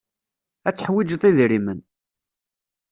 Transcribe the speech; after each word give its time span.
Ad 0.67 0.73
teḥwijeḍ 0.75 1.23
idrimen. 1.29 1.79